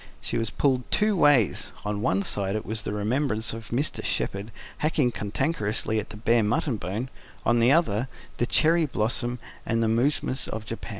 [0.19, 4.03] She was pulled two ways: on the one side was the remembrance of Mr.
[4.03, 7.11] Shepherd hacking cantankerously at the bare mutton bone;
[7.45, 10.89] on the other, the cherry blossom and the mousmes of Japan.